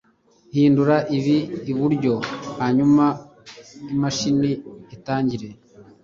hindura 0.53 0.95
ibi 1.17 1.37
iburyo, 1.71 2.13
hanyuma 2.59 3.05
imashini 3.93 4.51
itangire 4.95 5.47